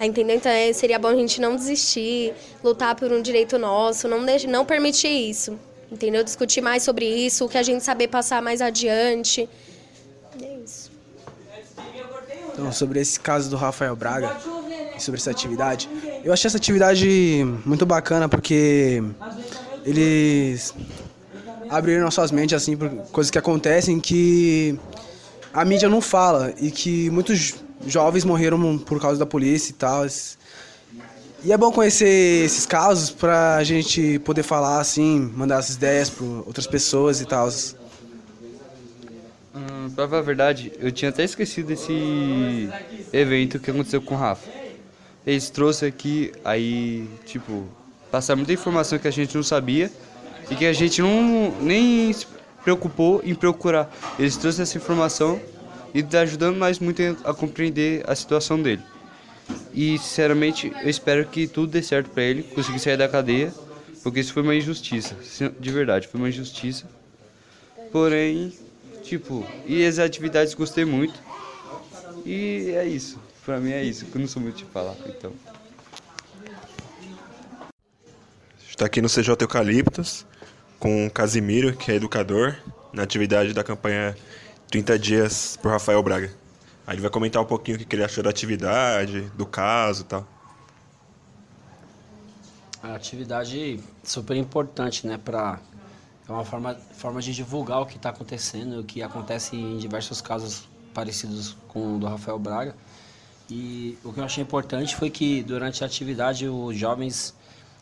[0.00, 0.36] Entendeu?
[0.36, 4.48] Então é, seria bom a gente não desistir, lutar por um direito nosso, não, deixe,
[4.48, 5.56] não permitir isso.
[5.90, 6.24] Entendeu?
[6.24, 9.48] Discutir mais sobre isso, o que a gente saber passar mais adiante.
[10.42, 10.90] É isso.
[12.52, 14.36] Então, sobre esse caso do Rafael Braga,
[14.98, 15.88] sobre essa atividade.
[16.24, 19.02] Eu achei essa atividade muito bacana porque
[19.84, 20.74] eles
[21.68, 24.78] abriram nossas mentes assim por coisas que acontecem que
[25.52, 27.56] a mídia não fala e que muitos
[27.86, 30.06] jovens morreram por causa da polícia e tal.
[31.44, 36.24] E é bom conhecer esses casos pra gente poder falar assim, mandar as ideias para
[36.24, 37.50] outras pessoas e tal.
[39.54, 42.70] Hum, pra falar a verdade, eu tinha até esquecido desse
[43.12, 44.63] evento que aconteceu com o Rafa
[45.26, 47.66] eles trouxeram aqui, aí, tipo,
[48.10, 49.90] passar muita informação que a gente não sabia
[50.50, 52.26] e que a gente não nem se
[52.62, 53.90] preocupou em procurar.
[54.18, 55.40] Eles trouxeram essa informação
[55.94, 58.82] e está ajudando nós muito a compreender a situação dele.
[59.72, 63.52] E, sinceramente, eu espero que tudo dê certo para ele, conseguir sair da cadeia,
[64.02, 65.16] porque isso foi uma injustiça,
[65.58, 66.86] de verdade, foi uma injustiça.
[67.90, 68.52] Porém,
[69.02, 71.14] tipo, e as atividades gostei muito.
[72.24, 73.18] E é isso.
[73.44, 75.32] Pra mim é isso, que eu não sou muito de falar, então.
[78.68, 80.26] Está aqui no CJ Eucaliptus
[80.78, 82.56] com o Casimiro, que é educador,
[82.92, 84.16] na atividade da campanha
[84.70, 86.32] 30 Dias por Rafael Braga.
[86.86, 90.04] Aí ele vai comentar um pouquinho o que ele achou da atividade, do caso e
[90.04, 90.28] tal.
[92.82, 95.60] A atividade super importante, né, para
[96.28, 100.20] é uma forma, forma de divulgar o que está acontecendo, o que acontece em diversos
[100.20, 102.74] casos parecidos com o do Rafael Braga.
[103.50, 107.34] E o que eu achei importante foi que durante a atividade os jovens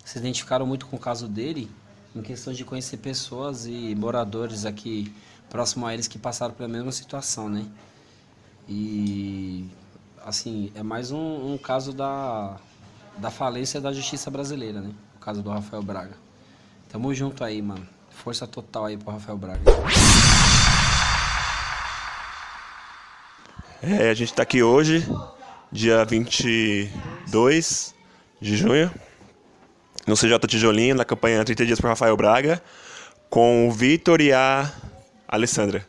[0.05, 1.71] se identificaram muito com o caso dele,
[2.15, 5.15] em questão de conhecer pessoas e moradores aqui
[5.49, 7.65] próximo a eles que passaram pela mesma situação, né?
[8.69, 9.69] E
[10.25, 12.57] assim, é mais um, um caso da,
[13.19, 14.91] da falência da justiça brasileira, né?
[15.17, 16.17] O caso do Rafael Braga.
[16.89, 17.87] Tamo junto aí, mano.
[18.11, 19.61] Força total aí pro Rafael Braga.
[23.83, 25.05] É, a gente tá aqui hoje,
[25.73, 27.95] dia 22
[28.39, 28.93] de junho,
[30.07, 32.62] no CJ Tijolinho, na campanha 30 Dias pro Rafael Braga,
[33.31, 34.70] com o Vitor e a
[35.27, 35.89] Alessandra.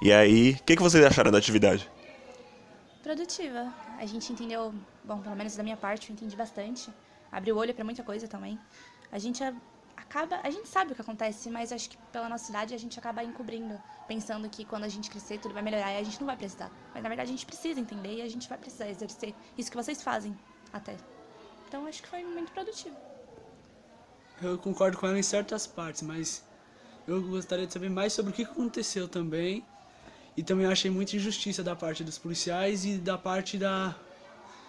[0.00, 1.90] E aí, o que, que vocês acharam da atividade?
[3.02, 3.70] Produtiva.
[3.98, 4.72] A gente entendeu,
[5.04, 6.88] bom, pelo menos da minha parte, eu entendi bastante.
[7.30, 8.58] Abriu o olho para muita coisa também.
[9.12, 9.42] A gente
[9.98, 12.98] acaba, a gente sabe o que acontece, mas acho que pela nossa idade a gente
[12.98, 16.26] acaba encobrindo, pensando que quando a gente crescer tudo vai melhorar e a gente não
[16.26, 16.70] vai precisar.
[16.94, 19.76] Mas na verdade a gente precisa entender e a gente vai precisar exercer isso que
[19.76, 20.38] vocês fazem
[20.72, 20.96] até.
[21.66, 22.96] Então acho que foi muito produtivo.
[24.40, 26.44] Eu concordo com ela em certas partes, mas
[27.06, 29.64] eu gostaria de saber mais sobre o que aconteceu também.
[30.36, 33.96] E também achei muita injustiça da parte dos policiais e da parte da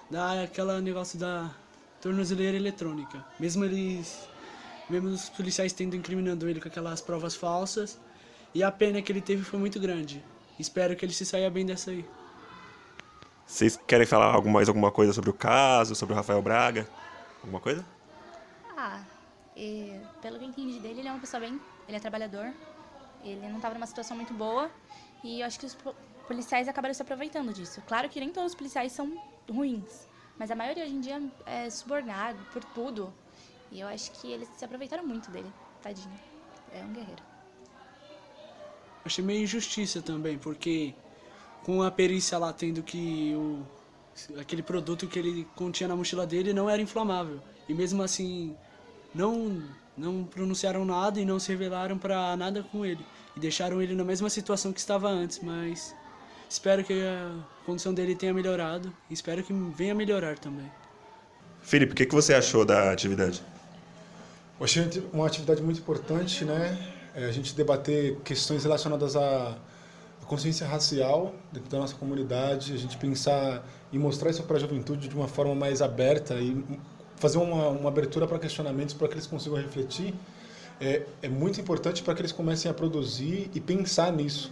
[0.09, 1.53] da aquela negócio da
[2.01, 3.23] tornozeleira eletrônica.
[3.39, 4.27] Mesmo eles
[4.89, 7.99] mesmo os policiais tendo incriminando ele com aquelas provas falsas.
[8.53, 10.23] E a pena que ele teve foi muito grande.
[10.57, 12.05] Espero que ele se saia bem dessa aí.
[13.45, 16.87] Vocês querem falar algo mais alguma coisa sobre o caso, sobre o Rafael Braga?
[17.41, 17.85] Alguma coisa?
[18.77, 19.01] Ah,
[19.55, 21.59] e, pelo que eu entendi dele, ele é uma pessoa bem.
[21.87, 22.53] Ele é trabalhador.
[23.23, 24.69] Ele não estava numa situação muito boa.
[25.23, 25.77] E eu acho que os
[26.27, 27.81] policiais acabaram se aproveitando disso.
[27.87, 30.07] Claro que nem todos os policiais são ruins.
[30.37, 33.13] Mas a maioria hoje em dia é subornado por tudo.
[33.72, 35.51] E eu acho que eles se aproveitaram muito dele.
[35.82, 36.20] Tadinho.
[36.74, 37.24] É um guerreiro.
[39.05, 40.93] Achei meio injustiça também, porque
[41.63, 43.65] com a perícia lá tendo que o,
[44.39, 47.39] aquele produto que ele continha na mochila dele não era inflamável.
[47.67, 48.55] E mesmo assim,
[49.13, 49.63] não,
[49.97, 53.05] não pronunciaram nada e não se revelaram para nada com ele.
[53.36, 55.95] E deixaram ele na mesma situação que estava antes, mas
[56.49, 60.70] espero que a condição dele tenha melhorado e espero que venha melhorar também.
[61.61, 63.43] Felipe, o que, que você achou da atividade?
[64.60, 66.78] Eu achei uma atividade muito importante, né?
[67.16, 69.55] É a gente debater questões relacionadas à
[70.26, 75.07] consciência racial dentro da nossa comunidade, a gente pensar e mostrar isso para a juventude
[75.07, 76.64] de uma forma mais aberta e
[77.16, 80.14] fazer uma, uma abertura para questionamentos para que eles consigam refletir
[80.80, 84.51] é, é muito importante para que eles comecem a produzir e pensar nisso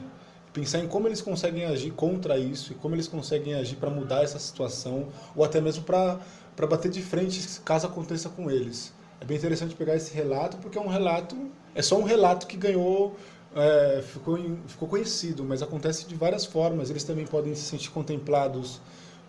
[0.51, 4.23] pensar em como eles conseguem agir contra isso e como eles conseguem agir para mudar
[4.23, 6.19] essa situação ou até mesmo para
[6.67, 8.91] bater de frente caso aconteça com eles.
[9.19, 11.35] É bem interessante pegar esse relato, porque é um relato,
[11.73, 13.15] é só um relato que ganhou,
[13.55, 16.89] é, ficou, ficou conhecido, mas acontece de várias formas.
[16.89, 18.79] Eles também podem se sentir contemplados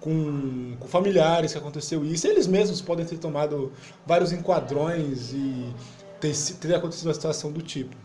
[0.01, 2.27] com, com familiares que aconteceu isso.
[2.27, 3.73] Eles mesmos podem ter tomado
[4.07, 5.73] vários enquadrões e
[6.21, 7.97] ter, ter acontecido uma situação do tipo.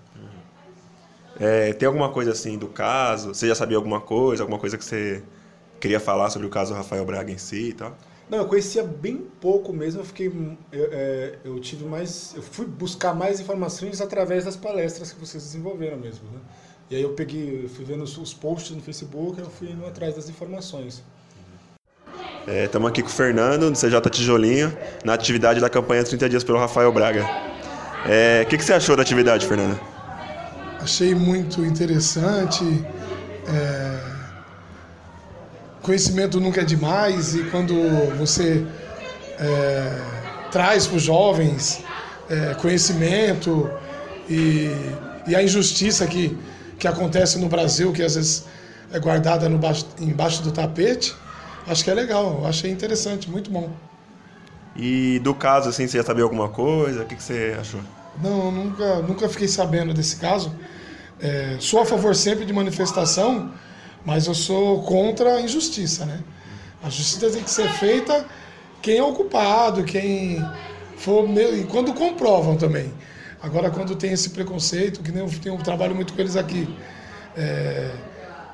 [1.40, 3.34] É, tem alguma coisa assim do caso?
[3.34, 4.44] Você já sabia alguma coisa?
[4.44, 5.24] Alguma coisa que você
[5.80, 7.98] queria falar sobre o caso Rafael Braga em si e tal?
[8.30, 10.02] Não, eu conhecia bem pouco mesmo.
[10.02, 10.28] Eu fiquei,
[10.72, 15.44] eu, é, eu, tive mais, eu fui buscar mais informações através das palestras que vocês
[15.44, 16.40] desenvolveram mesmo, né?
[16.90, 19.86] E aí eu peguei, eu fui vendo os, os posts no Facebook, eu fui indo
[19.86, 21.04] atrás das informações.
[22.46, 26.44] Estamos é, aqui com o Fernando, do CJ Tijolinho, na atividade da campanha 30 Dias
[26.44, 27.24] pelo Rafael Braga.
[27.24, 29.80] O é, que, que você achou da atividade, Fernando?
[30.80, 32.64] Achei muito interessante.
[33.48, 34.13] É
[35.84, 37.76] conhecimento nunca é demais e quando
[38.18, 38.66] você
[39.38, 40.02] é,
[40.50, 41.84] traz para os jovens
[42.30, 43.70] é, conhecimento
[44.30, 44.72] e,
[45.28, 46.36] e, a injustiça que,
[46.80, 48.46] que acontece no Brasil, que às vezes
[48.92, 51.14] é guardada no baixo, embaixo do tapete,
[51.68, 53.70] acho que é legal, achei interessante, muito bom.
[54.76, 57.04] E do caso, assim, você já sabia alguma coisa?
[57.04, 57.82] O que, que você achou?
[58.22, 60.52] Não, nunca, nunca fiquei sabendo desse caso.
[61.20, 63.52] É, sou a favor sempre de manifestação,
[64.06, 66.22] mas eu sou contra a injustiça, né?
[66.84, 68.26] A justiça tem que ser feita
[68.82, 70.46] quem é o culpado, quem
[70.98, 71.26] for.
[71.58, 72.94] E quando comprovam também.
[73.42, 76.68] Agora, quando tem esse preconceito, que nem eu tenho trabalho muito com eles aqui,
[77.36, 77.92] é,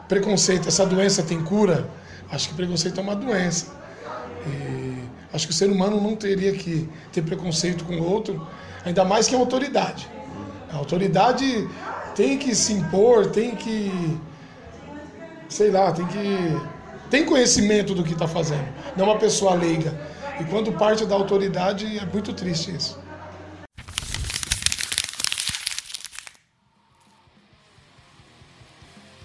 [0.08, 1.88] preconceito, essa doença tem cura?
[2.32, 3.68] Acho que preconceito é uma doença.
[4.47, 8.47] E acho que o ser humano não teria que ter preconceito com o outro,
[8.86, 10.08] ainda mais que a autoridade.
[10.72, 11.68] A autoridade
[12.16, 14.20] tem que se impor, tem que
[15.50, 16.80] sei lá, tem que
[17.10, 20.00] tem conhecimento do que está fazendo, não uma pessoa leiga.
[20.39, 22.97] E quando parte da autoridade, é muito triste isso.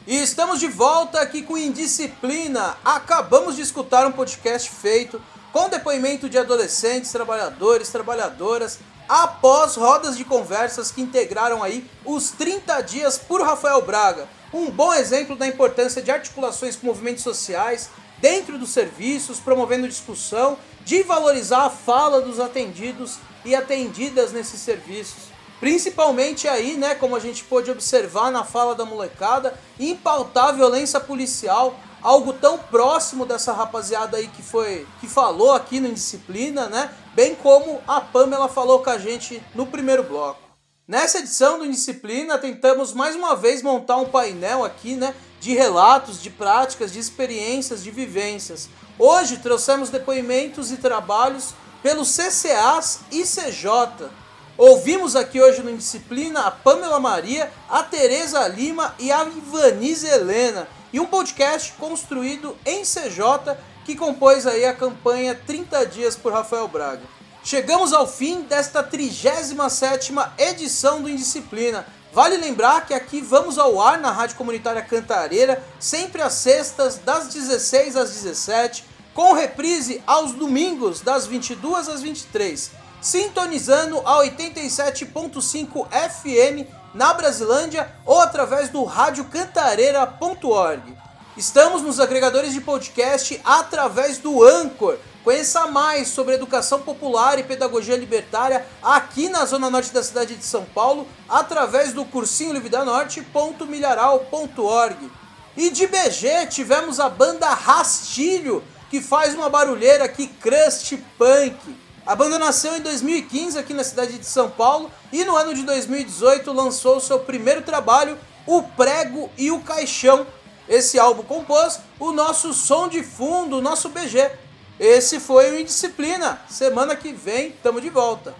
[0.07, 2.77] E estamos de volta aqui com Indisciplina.
[2.85, 5.21] Acabamos de escutar um podcast feito
[5.53, 12.81] com depoimento de adolescentes, trabalhadores, trabalhadoras, após rodas de conversas que integraram aí os 30
[12.81, 14.27] dias por Rafael Braga.
[14.55, 20.57] Um bom exemplo da importância de articulações com movimentos sociais dentro dos serviços, promovendo discussão,
[20.85, 25.25] de valorizar a fala dos atendidos e atendidas nesses serviços.
[25.59, 30.53] Principalmente aí, né, como a gente pôde observar na fala da molecada, em pautar a
[30.53, 36.69] violência policial, algo tão próximo dessa rapaziada aí que foi que falou aqui no Indisciplina,
[36.69, 36.93] né?
[37.13, 40.44] Bem como a Pamela falou com a gente no primeiro bloco.
[40.87, 46.23] Nessa edição do Indisciplina, tentamos mais uma vez montar um painel aqui, né, de relatos,
[46.23, 48.69] de práticas, de experiências, de vivências.
[48.99, 54.11] Hoje trouxemos depoimentos e trabalhos pelos CCAs e CJ,
[54.57, 60.69] Ouvimos aqui hoje no Indisciplina a Pamela Maria, a Tereza Lima e a Ivanize Helena.
[60.93, 66.69] E um podcast construído em CJ que compôs aí a campanha 30 dias por Rafael
[66.69, 67.03] Braga.
[67.45, 71.87] Chegamos ao fim desta 37ª edição do Indisciplina.
[72.11, 77.29] Vale lembrar que aqui vamos ao ar na Rádio Comunitária Cantareira, sempre às sextas, das
[77.29, 86.67] 16 às 17, com reprise aos domingos, das 22 às 23 sintonizando a 87.5 FM
[86.95, 90.97] na Brasilândia ou através do radiocantareira.org.
[91.37, 94.97] Estamos nos agregadores de podcast através do Anchor.
[95.25, 100.45] Conheça mais sobre educação popular e pedagogia libertária aqui na zona norte da cidade de
[100.45, 105.11] São Paulo através do cursinho lividanorte.milharal.org.
[105.57, 111.75] E de BG tivemos a banda Rastilho, que faz uma barulheira que crust punk.
[112.05, 115.63] A banda nasceu em 2015 aqui na cidade de São Paulo e no ano de
[115.63, 120.27] 2018 lançou seu primeiro trabalho, O Prego e o Caixão.
[120.69, 124.44] Esse álbum compôs o nosso som de fundo, o nosso BG.
[124.79, 126.41] Esse foi o Indisciplina.
[126.49, 128.35] Semana que vem, tamo de volta.